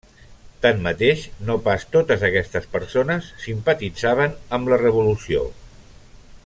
[0.65, 5.49] Tanmateix, no pas totes aquestes persones simpatitzaven amb la Revolució.